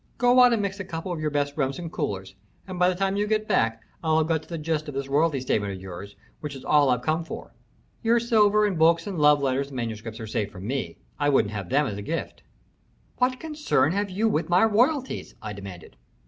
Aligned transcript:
Go 0.17 0.39
out 0.39 0.51
and 0.51 0.63
mix 0.63 0.79
a 0.79 0.83
couple 0.83 1.11
of 1.11 1.19
your 1.19 1.29
best 1.29 1.55
Remsen 1.55 1.91
coolers, 1.91 2.33
and 2.65 2.79
by 2.79 2.89
the 2.89 2.95
time 2.95 3.17
you 3.17 3.27
get 3.27 3.47
back 3.47 3.83
I'll 4.03 4.17
have 4.17 4.25
got 4.27 4.41
to 4.41 4.49
the 4.49 4.57
gist 4.57 4.87
of 4.89 4.95
this 4.95 5.07
royalty 5.07 5.39
statement 5.41 5.73
of 5.73 5.79
yours, 5.79 6.15
which 6.39 6.55
is 6.55 6.65
all 6.65 6.89
I've 6.89 7.03
come 7.03 7.23
for. 7.23 7.53
Your 8.01 8.19
silver 8.19 8.65
and 8.65 8.79
books 8.79 9.05
and 9.05 9.19
love 9.19 9.43
letters 9.43 9.67
and 9.67 9.75
manuscripts 9.75 10.19
are 10.19 10.25
safe 10.25 10.51
from 10.51 10.65
me. 10.65 10.97
I 11.19 11.29
wouldn't 11.29 11.53
have 11.53 11.71
'em 11.71 11.85
as 11.85 11.99
a 11.99 12.01
gift." 12.01 12.41
"What 13.17 13.39
concern 13.39 13.91
have 13.91 14.09
you 14.09 14.27
with 14.27 14.49
my 14.49 14.63
royalties?" 14.65 15.35
I 15.39 15.53
demanded. 15.53 15.97